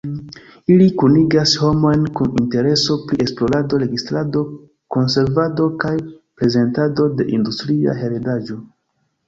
[0.75, 4.43] Ili kunigas homojn kun intereso pri esplorado, registrado,
[4.97, 5.95] konservado kaj
[6.41, 8.63] prezentado de industria heredaĵo.